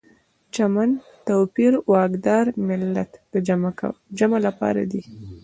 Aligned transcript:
چمن، 0.53 0.89
توپیر، 1.25 1.73
واکدار، 1.91 2.45
ملت 2.67 3.11
د 3.31 3.35
جمع 4.17 4.39
لپاره 4.47 4.81
دي. 4.91 5.01